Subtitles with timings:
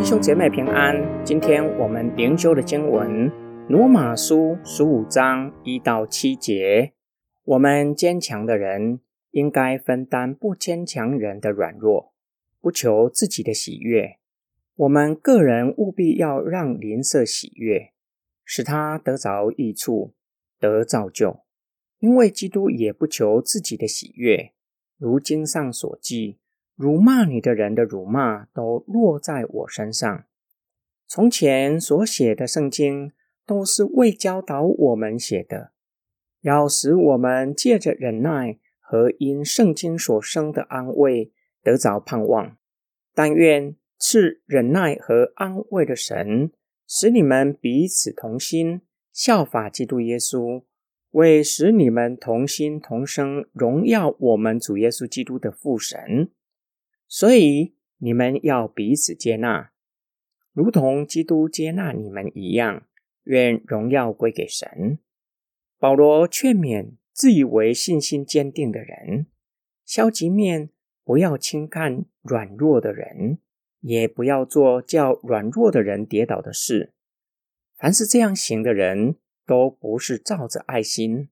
[0.00, 0.96] 弟兄姐妹平安。
[1.22, 3.30] 今天我们灵修的经文
[3.68, 6.94] 《罗马书》十五章一到七节。
[7.44, 9.00] 我们坚强的人
[9.32, 12.14] 应该分担不坚强人的软弱，
[12.62, 14.16] 不求自己的喜悦。
[14.74, 17.92] 我们个人务必要让邻舍喜悦，
[18.42, 20.14] 使他得着益处，
[20.58, 21.40] 得造就。
[21.98, 24.52] 因为基督也不求自己的喜悦。
[24.96, 26.38] 如经上所记。
[26.80, 30.24] 辱骂你的人的辱骂都落在我身上。
[31.06, 33.12] 从前所写的圣经
[33.44, 35.72] 都是为教导我们写的，
[36.40, 41.30] 要使我们借着忍耐和因圣经所生的安慰
[41.62, 42.56] 得着盼望。
[43.14, 46.50] 但愿赐忍耐和安慰的神，
[46.86, 48.80] 使你们彼此同心，
[49.12, 50.62] 效法基督耶稣，
[51.10, 56.30] 为使你们同心同生，荣耀我们主耶稣基督的父神。
[57.12, 59.72] 所以你们要彼此接纳，
[60.52, 62.86] 如同基督接纳你们一样。
[63.24, 64.98] 愿荣耀归给神。
[65.78, 69.26] 保罗劝勉自以为信心坚定的人，
[69.84, 70.70] 消极面
[71.04, 73.38] 不要轻看软弱的人，
[73.80, 76.92] 也不要做叫软弱的人跌倒的事。
[77.76, 81.28] 凡是这样行的人，都不是照着爱心。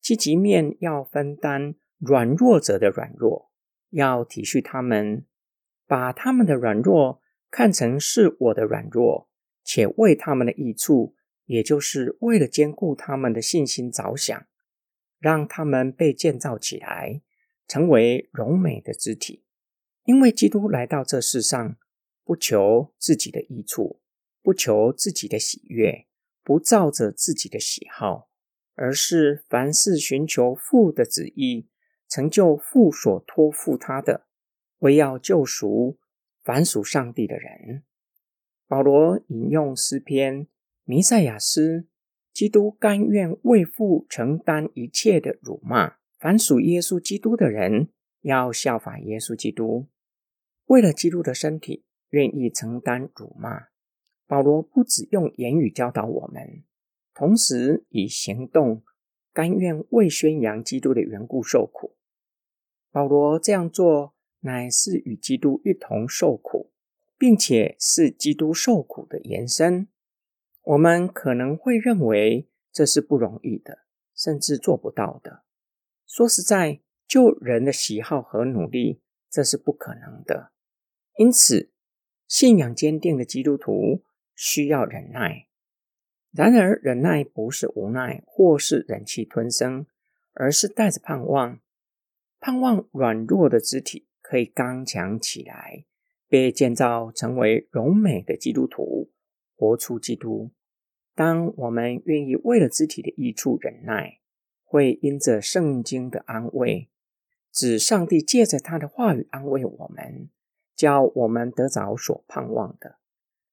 [0.00, 3.51] 积极面要分担软弱者的软弱。
[3.92, 5.24] 要体恤他们，
[5.86, 9.30] 把他们的软弱看成是我的软弱，
[9.62, 11.14] 且为他们的益处，
[11.46, 14.46] 也就是为了兼顾他们的信心着想，
[15.18, 17.22] 让他们被建造起来，
[17.68, 19.44] 成为荣美的肢体。
[20.04, 21.76] 因为基督来到这世上，
[22.24, 24.00] 不求自己的益处，
[24.42, 26.06] 不求自己的喜悦，
[26.42, 28.30] 不照着自己的喜好，
[28.74, 31.68] 而是凡事寻求父的旨意。
[32.12, 34.26] 成就父所托付他的，
[34.80, 35.96] 为要救赎
[36.42, 37.84] 凡属上帝的人。
[38.68, 40.46] 保罗引用诗篇
[40.84, 41.86] 弥赛亚诗
[42.30, 47.88] ：“基督甘愿为父承担一切的辱骂。”凡属耶稣基督的人
[48.20, 49.86] 要效法耶稣基督，
[50.66, 53.68] 为了基督的身体，愿意承担辱骂。
[54.26, 56.62] 保罗不只用言语教导我们，
[57.14, 58.82] 同时以行动
[59.32, 61.96] 甘愿为宣扬基督的缘故受苦。
[62.92, 66.70] 保罗这样做，乃是与基督一同受苦，
[67.16, 69.88] 并且是基督受苦的延伸。
[70.62, 73.78] 我们可能会认为这是不容易的，
[74.14, 75.42] 甚至做不到的。
[76.06, 79.00] 说实在，就人的喜好和努力，
[79.30, 80.52] 这是不可能的。
[81.16, 81.72] 因此，
[82.28, 84.04] 信仰坚定的基督徒
[84.34, 85.48] 需要忍耐。
[86.30, 89.86] 然而，忍耐不是无奈或是忍气吞声，
[90.34, 91.58] 而是带着盼望。
[92.44, 95.84] 盼望软弱的肢体可以刚强起来，
[96.26, 99.12] 被建造成为荣美的基督徒，
[99.54, 100.50] 活出基督。
[101.14, 104.18] 当我们愿意为了肢体的益处忍耐，
[104.64, 106.88] 会因着圣经的安慰，
[107.52, 110.28] 指上帝借着他的话语安慰我们，
[110.74, 112.96] 叫我们得着所盼望的，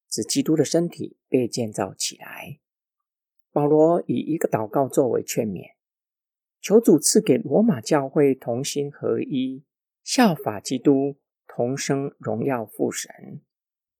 [0.10, 2.58] 指基督的身体被建造起来。
[3.52, 5.74] 保罗以一个祷告作为劝勉。
[6.62, 9.64] 求主赐给罗马教会同心合一，
[10.04, 11.16] 效法基督，
[11.48, 13.42] 同生荣耀父神。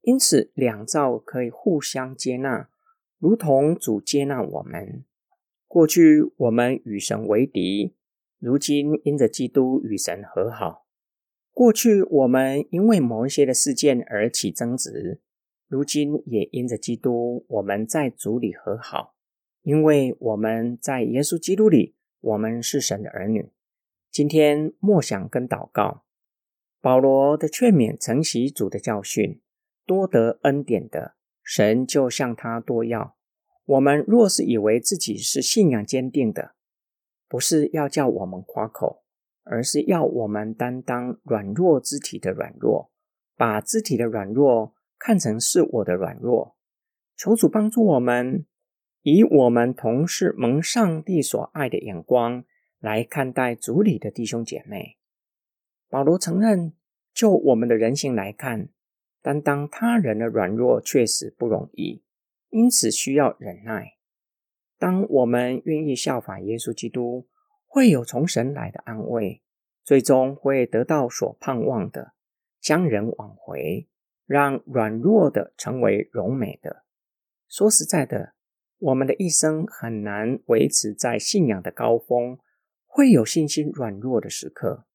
[0.02, 2.70] 因此，两造可以互相接纳，
[3.18, 5.06] 如同主接纳我们。
[5.68, 7.96] 过去我们与神为敌，
[8.40, 10.86] 如今因着基督与神和好。
[11.52, 15.22] 过去我们因为某一些的事件而起争执，
[15.68, 19.16] 如今也因着基督，我们在主里和好，
[19.62, 21.96] 因为我们在耶稣基督里。
[22.22, 23.52] 我们是神的儿女。
[24.12, 26.04] 今天默想跟祷告，
[26.82, 29.42] 保罗的劝勉承袭主的教训，
[29.86, 33.16] 多得恩典的神就向他多要。
[33.66, 36.56] 我们若是以为自己是信仰坚定的，
[37.28, 39.04] 不是要叫我们夸口，
[39.44, 42.92] 而是要我们担当软弱肢体的软弱，
[43.38, 46.58] 把肢体的软弱看成是我的软弱。
[47.16, 48.46] 求主帮助我们。
[49.02, 52.44] 以我们同是蒙上帝所爱的眼光
[52.80, 54.98] 来看待主里的弟兄姐妹，
[55.88, 56.74] 保罗承认，
[57.14, 58.68] 就我们的人性来看，
[59.22, 62.04] 担当他人的软弱确实不容易，
[62.50, 63.94] 因此需要忍耐。
[64.78, 67.30] 当我们愿意效法耶稣基督，
[67.66, 69.42] 会有从神来的安慰，
[69.86, 72.14] 最终会得到所盼望的，
[72.60, 73.88] 将人挽回，
[74.26, 76.84] 让软弱的成为荣美的。
[77.48, 78.34] 说实在的。
[78.80, 82.40] 我们的一生很难维持在信仰的高峰，
[82.86, 84.86] 会有信心软弱的时刻。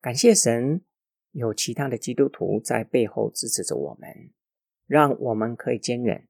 [0.00, 0.82] 感谢神，
[1.30, 4.32] 有其他的基督徒在背后支持着我们，
[4.86, 6.26] 让我们可以坚忍；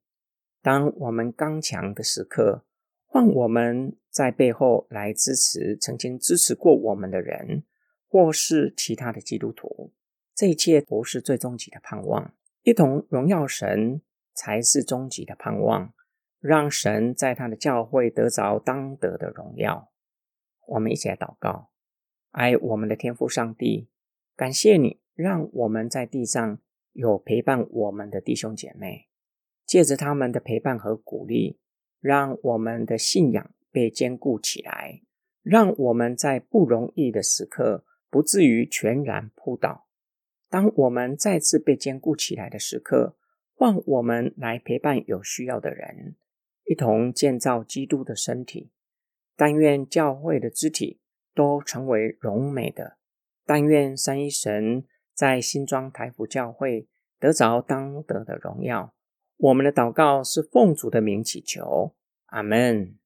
[0.60, 2.66] 当我们刚强的时刻，
[3.06, 7.64] 换我们在背后来支持曾经支持过我们的人，
[8.06, 9.94] 或是其他的基督徒。
[10.34, 14.02] 这一切不是最终极的盼望，一同荣耀神
[14.34, 15.94] 才是终极的盼望。
[16.42, 19.92] 让神在他的教会得着当得的荣耀。
[20.66, 21.70] 我们一起来祷告：
[22.32, 23.88] 爱我们的天父上帝，
[24.34, 26.58] 感谢你让我们在地上
[26.92, 29.08] 有陪伴我们的弟兄姐妹，
[29.64, 31.60] 借着他们的陪伴和鼓励，
[32.00, 35.02] 让我们的信仰被坚固起来，
[35.42, 39.86] 让我们在不容易的时刻不至于全然扑倒。
[40.50, 43.16] 当我们再次被坚固起来的时刻，
[43.54, 46.16] 换我们来陪伴有需要的人。
[46.72, 48.70] 一同建造基督的身体，
[49.36, 51.00] 但愿教会的肢体
[51.34, 52.96] 都成为荣美的。
[53.44, 56.88] 但愿三一神在新庄台府教会
[57.20, 58.94] 得着当得的荣耀。
[59.36, 61.94] 我们的祷告是奉主的名祈求，
[62.28, 62.96] 阿门。